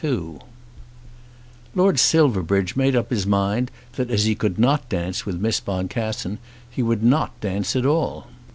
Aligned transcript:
2 0.01 0.39
Lord 1.75 1.99
Silverbridge 1.99 2.75
made 2.75 2.95
up 2.95 3.11
his 3.11 3.27
mind 3.27 3.69
that 3.97 4.09
as 4.09 4.23
he 4.25 4.33
could 4.33 4.57
not 4.57 4.89
dance 4.89 5.27
with 5.27 5.39
Miss 5.39 5.59
Boncassen 5.59 6.39
he 6.67 6.81
would 6.81 7.03
not 7.03 7.39
dance 7.39 7.75
at 7.75 7.85
all. 7.85 8.25